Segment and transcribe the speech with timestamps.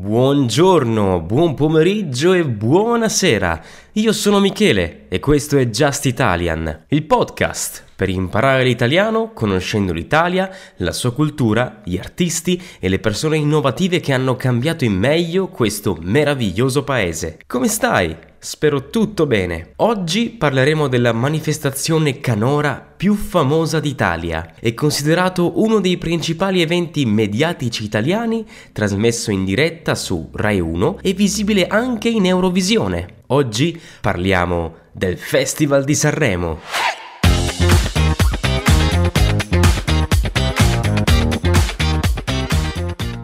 [0.00, 3.62] Buongiorno, buon pomeriggio e buonasera.
[3.92, 10.50] Io sono Michele e questo è Just Italian, il podcast per imparare l'italiano conoscendo l'Italia,
[10.76, 15.98] la sua cultura, gli artisti e le persone innovative che hanno cambiato in meglio questo
[16.00, 17.38] meraviglioso paese.
[17.46, 18.16] Come stai?
[18.42, 19.74] Spero tutto bene.
[19.76, 24.54] Oggi parleremo della manifestazione canora più famosa d'Italia.
[24.58, 31.12] È considerato uno dei principali eventi mediatici italiani, trasmesso in diretta su Rai 1 e
[31.12, 33.24] visibile anche in Eurovisione.
[33.26, 36.60] Oggi parliamo del Festival di Sanremo.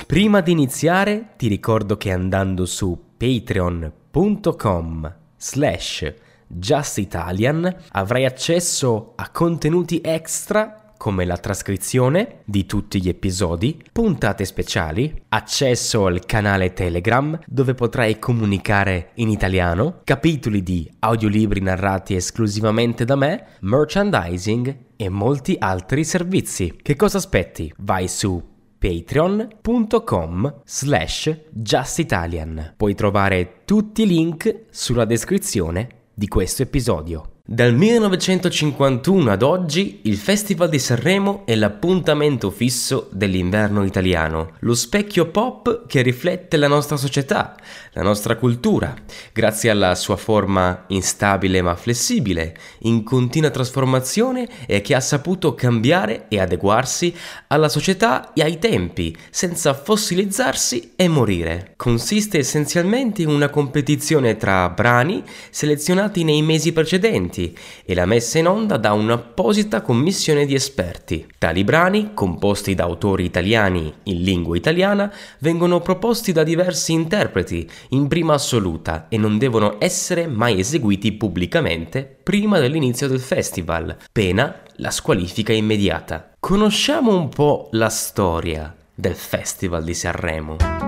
[0.06, 6.14] Prima di iniziare ti ricordo che andando su patreon.com slash
[6.46, 15.22] justitalian avrai accesso a contenuti extra come la trascrizione di tutti gli episodi, puntate speciali,
[15.28, 23.16] accesso al canale Telegram dove potrai comunicare in italiano, capitoli di audiolibri narrati esclusivamente da
[23.16, 26.74] me, merchandising e molti altri servizi.
[26.80, 27.72] Che cosa aspetti?
[27.76, 28.54] Vai su
[28.86, 32.74] patreon.com slash justitalian.
[32.76, 37.35] Puoi trovare tutti i link sulla descrizione di questo episodio.
[37.48, 45.28] Dal 1951 ad oggi il Festival di Sanremo è l'appuntamento fisso dell'inverno italiano, lo specchio
[45.28, 47.54] pop che riflette la nostra società,
[47.92, 48.92] la nostra cultura,
[49.32, 56.26] grazie alla sua forma instabile ma flessibile, in continua trasformazione e che ha saputo cambiare
[56.26, 57.14] e adeguarsi
[57.46, 61.74] alla società e ai tempi, senza fossilizzarsi e morire.
[61.76, 68.46] Consiste essenzialmente in una competizione tra brani selezionati nei mesi precedenti e la messa in
[68.46, 71.26] onda da un'apposita commissione di esperti.
[71.38, 78.08] Tali brani, composti da autori italiani in lingua italiana, vengono proposti da diversi interpreti in
[78.08, 84.90] prima assoluta e non devono essere mai eseguiti pubblicamente prima dell'inizio del festival, pena la
[84.90, 86.32] squalifica immediata.
[86.38, 90.85] Conosciamo un po' la storia del Festival di Sanremo.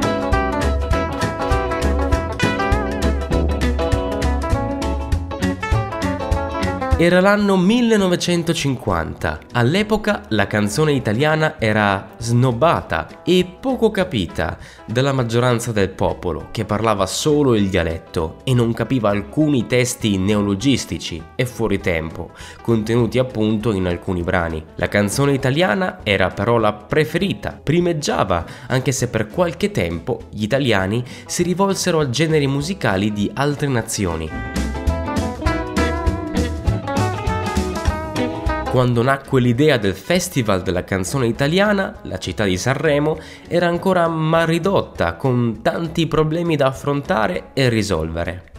[7.00, 9.38] Era l'anno 1950.
[9.52, 17.06] All'epoca la canzone italiana era snobbata e poco capita dalla maggioranza del popolo, che parlava
[17.06, 22.32] solo il dialetto e non capiva alcuni testi neologistici e fuori tempo,
[22.62, 24.64] contenuti appunto in alcuni brani.
[24.74, 31.04] La canzone italiana era però la preferita, primeggiava, anche se per qualche tempo gli italiani
[31.26, 34.67] si rivolsero a generi musicali di altre nazioni.
[38.70, 43.18] Quando nacque l'idea del Festival della canzone italiana, la città di Sanremo
[43.48, 48.52] era ancora mal ridotta, con tanti problemi da affrontare e risolvere.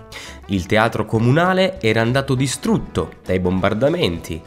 [0.47, 4.41] Il teatro comunale era andato distrutto dai bombardamenti,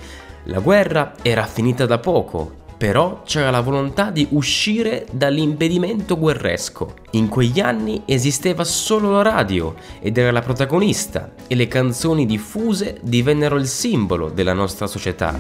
[0.47, 6.95] la guerra era finita da poco però c'era la volontà di uscire dall'impedimento guerresco.
[7.13, 12.99] In quegli anni esisteva solo la radio ed era la protagonista e le canzoni diffuse
[13.01, 15.33] divennero il simbolo della nostra società.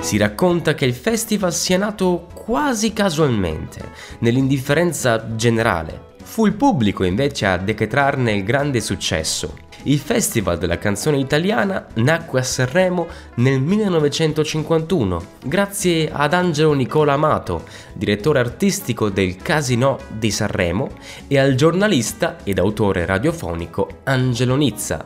[0.00, 3.88] Si racconta che il festival sia nato quasi casualmente,
[4.18, 6.10] nell'indifferenza generale.
[6.24, 9.70] Fu il pubblico invece a decretarne il grande successo.
[9.84, 17.64] Il Festival della canzone italiana nacque a Sanremo nel 1951 grazie ad Angelo Nicola Amato,
[17.92, 20.90] direttore artistico del Casino di Sanremo,
[21.26, 25.02] e al giornalista ed autore radiofonico Angelo Nizza.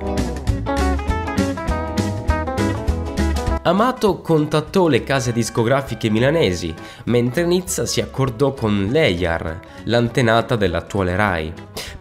[3.62, 6.72] Amato contattò le case discografiche milanesi,
[7.04, 11.52] mentre Nizza si accordò con l'EIAR, l'antenata dell'attuale RAI,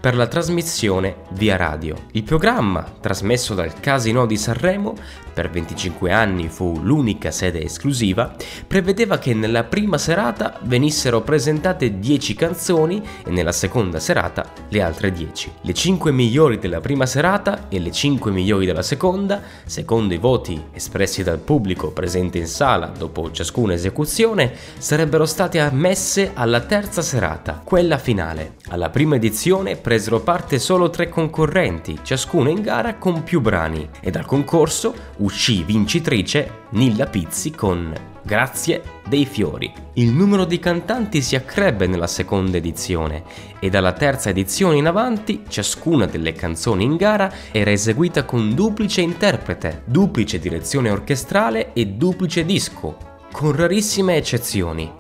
[0.06, 1.96] per la trasmissione via radio.
[2.12, 4.94] Il programma, trasmesso dal Casino di Sanremo,
[5.34, 8.34] per 25 anni fu l'unica sede esclusiva,
[8.68, 15.12] prevedeva che nella prima serata venissero presentate 10 canzoni e nella seconda serata le altre
[15.12, 15.52] 10.
[15.62, 20.64] Le 5 migliori della prima serata e le 5 migliori della seconda, secondo i voti
[20.72, 27.60] espressi dal pubblico, presente in sala dopo ciascuna esecuzione sarebbero state ammesse alla terza serata,
[27.64, 28.54] quella finale.
[28.68, 34.12] Alla prima edizione presero parte solo tre concorrenti, ciascuna in gara con più brani, e
[34.12, 39.72] dal concorso uscì vincitrice Nilla Pizzi con Grazie dei fiori.
[39.94, 43.24] Il numero di cantanti si accrebbe nella seconda edizione
[43.60, 49.00] e dalla terza edizione in avanti ciascuna delle canzoni in gara era eseguita con duplice
[49.00, 52.98] interprete, duplice direzione orchestrale e duplice disco,
[53.32, 54.92] con rarissime eccezioni.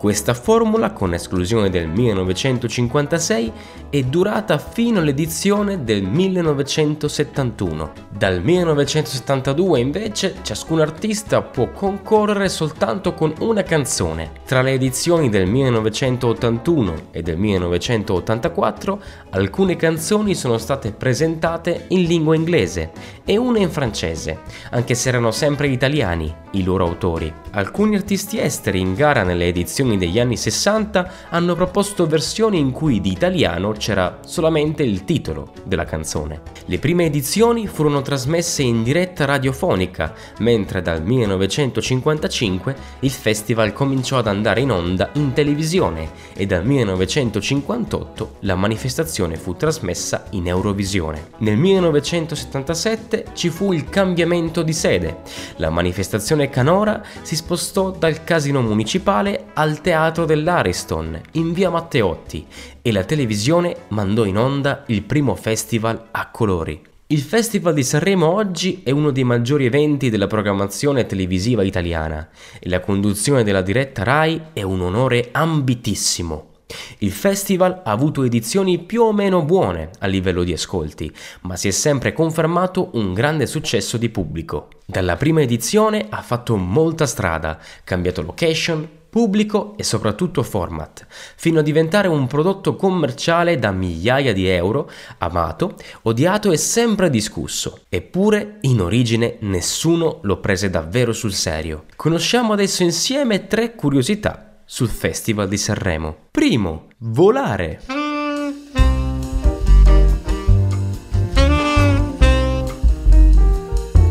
[0.00, 3.52] Questa formula, con esclusione del 1956,
[3.90, 7.92] è durata fino all'edizione del 1971.
[8.08, 14.30] Dal 1972 invece ciascun artista può concorrere soltanto con una canzone.
[14.46, 19.02] Tra le edizioni del 1981 e del 1984
[19.32, 22.90] alcune canzoni sono state presentate in lingua inglese
[23.22, 24.38] e una in francese,
[24.70, 27.30] anche se erano sempre italiani i loro autori.
[27.50, 32.70] Alcuni artisti esteri in gara nelle edizioni canzoni degli anni 60 hanno proposto versioni in
[32.70, 36.42] cui di italiano c'era solamente il titolo della canzone.
[36.66, 44.26] Le prime edizioni furono trasmesse in diretta radiofonica, mentre dal 1955 il festival cominciò ad
[44.26, 51.30] andare in onda in televisione e dal 1958 la manifestazione fu trasmessa in Eurovisione.
[51.38, 55.18] Nel 1977 ci fu il cambiamento di sede.
[55.56, 62.46] La manifestazione canora si spostò dal casino municipale al teatro dell'Ariston in via Matteotti
[62.82, 66.88] e la televisione mandò in onda il primo festival a colori.
[67.06, 72.28] Il Festival di Sanremo oggi è uno dei maggiori eventi della programmazione televisiva italiana
[72.60, 76.50] e la conduzione della diretta RAI è un onore ambitissimo.
[76.98, 81.66] Il festival ha avuto edizioni più o meno buone a livello di ascolti, ma si
[81.66, 84.68] è sempre confermato un grande successo di pubblico.
[84.86, 91.62] Dalla prima edizione ha fatto molta strada, cambiato location, pubblico e soprattutto format, fino a
[91.62, 97.80] diventare un prodotto commerciale da migliaia di euro, amato, odiato e sempre discusso.
[97.88, 101.84] Eppure, in origine, nessuno lo prese davvero sul serio.
[101.96, 106.16] Conosciamo adesso insieme tre curiosità sul Festival di Sanremo.
[106.30, 107.99] Primo, volare.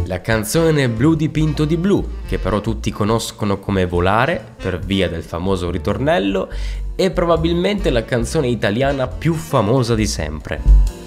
[0.09, 5.21] La canzone Blu dipinto di blu, che però tutti conoscono come Volare per via del
[5.21, 6.50] famoso ritornello,
[6.95, 10.99] è probabilmente la canzone italiana più famosa di sempre.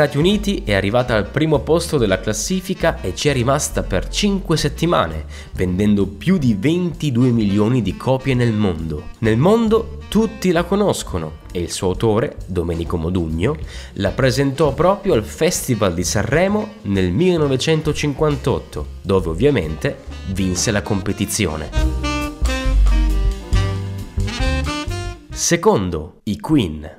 [0.00, 4.56] Stati Uniti è arrivata al primo posto della classifica e ci è rimasta per 5
[4.56, 9.08] settimane, vendendo più di 22 milioni di copie nel mondo.
[9.18, 13.58] Nel mondo tutti la conoscono e il suo autore, Domenico Modugno,
[13.96, 19.98] la presentò proprio al Festival di Sanremo nel 1958, dove ovviamente
[20.28, 21.68] vinse la competizione.
[25.30, 26.90] Secondo, i Queen.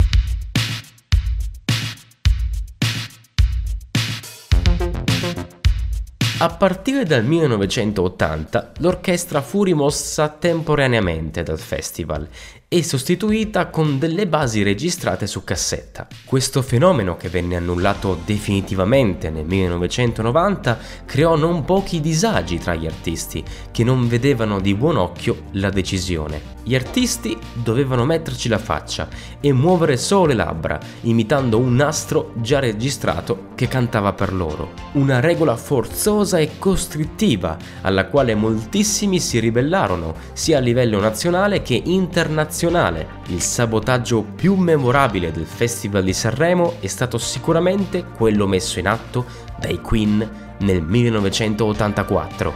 [6.41, 12.27] A partire dal 1980 l'orchestra fu rimossa temporaneamente dal festival
[12.73, 16.07] e sostituita con delle basi registrate su cassetta.
[16.23, 23.43] Questo fenomeno, che venne annullato definitivamente nel 1990, creò non pochi disagi tra gli artisti,
[23.71, 26.59] che non vedevano di buon occhio la decisione.
[26.63, 29.09] Gli artisti dovevano metterci la faccia
[29.41, 34.71] e muovere solo le labbra, imitando un nastro già registrato che cantava per loro.
[34.93, 41.81] Una regola forzosa e costrittiva, alla quale moltissimi si ribellarono, sia a livello nazionale che
[41.83, 43.07] internazionale nazionale.
[43.27, 49.25] Il sabotaggio più memorabile del Festival di Sanremo è stato sicuramente quello messo in atto
[49.57, 50.29] dai Queen
[50.59, 52.53] nel 1984.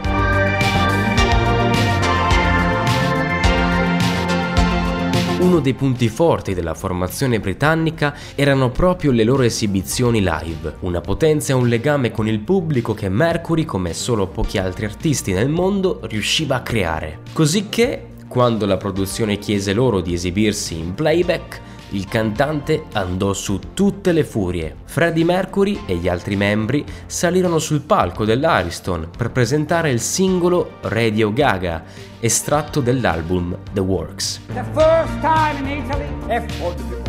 [5.40, 11.52] Uno dei punti forti della formazione britannica erano proprio le loro esibizioni live, una potenza
[11.52, 16.00] e un legame con il pubblico che Mercury, come solo pochi altri artisti nel mondo,
[16.04, 17.20] riusciva a creare.
[17.32, 21.58] Così che quando la produzione chiese loro di esibirsi in playback,
[21.92, 24.76] il cantante andò su tutte le furie.
[24.84, 31.32] Freddie Mercury e gli altri membri salirono sul palco dell'Ariston per presentare il singolo Radio
[31.32, 31.82] Gaga,
[32.20, 34.40] estratto dell'album The Works.
[34.48, 36.06] The first time in Italy,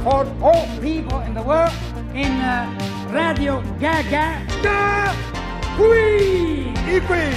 [0.04, 1.74] for all people in the world,
[2.14, 5.12] in uh, Radio Gaga, the
[5.76, 6.74] Queen!
[6.88, 7.36] I Queen!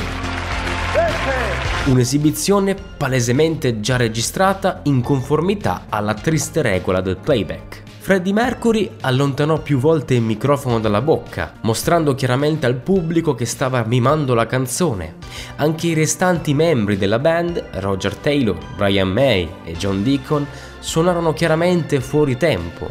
[1.91, 7.83] Un'esibizione palesemente già registrata in conformità alla triste regola del playback.
[7.99, 13.83] Freddie Mercury allontanò più volte il microfono dalla bocca, mostrando chiaramente al pubblico che stava
[13.85, 15.17] mimando la canzone.
[15.57, 20.47] Anche i restanti membri della band, Roger Taylor, Brian May e John Deacon,
[20.79, 22.89] suonarono chiaramente fuori tempo.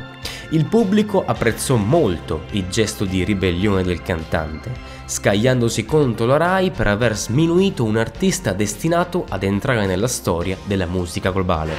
[0.50, 6.86] Il pubblico apprezzò molto il gesto di ribellione del cantante scagliandosi contro la RAI per
[6.86, 11.74] aver sminuito un artista destinato ad entrare nella storia della musica globale.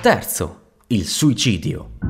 [0.00, 2.09] Terzo, il suicidio.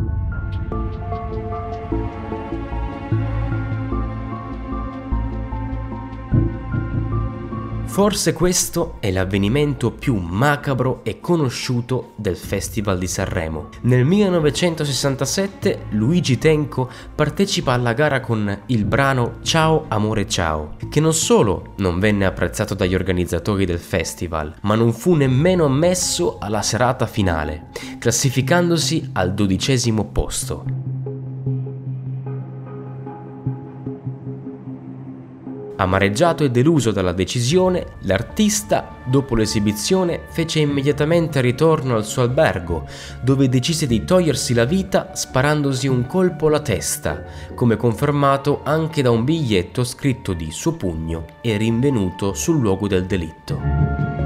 [7.91, 13.71] Forse questo è l'avvenimento più macabro e conosciuto del Festival di Sanremo.
[13.83, 21.13] Nel 1967 Luigi Tenco partecipa alla gara con il brano Ciao amore ciao, che non
[21.13, 27.07] solo non venne apprezzato dagli organizzatori del festival, ma non fu nemmeno ammesso alla serata
[27.07, 30.90] finale, classificandosi al dodicesimo posto.
[35.81, 42.87] Amareggiato e deluso dalla decisione, l'artista, dopo l'esibizione, fece immediatamente ritorno al suo albergo,
[43.23, 49.11] dove decise di togliersi la vita sparandosi un colpo alla testa, come confermato anche da
[49.11, 54.20] un biglietto scritto di suo pugno e rinvenuto sul luogo del delitto.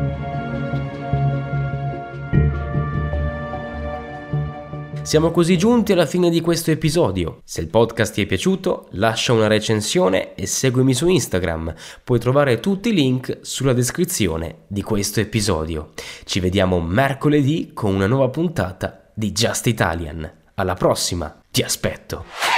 [5.05, 7.43] Siamo così giunti alla fine di questo episodio.
[7.45, 11.75] Se il podcast ti è piaciuto, lascia una recensione e seguimi su Instagram.
[12.03, 15.91] Puoi trovare tutti i link sulla descrizione di questo episodio.
[16.25, 20.29] Ci vediamo mercoledì con una nuova puntata di Just Italian.
[20.55, 22.54] Alla prossima, ti aspetto.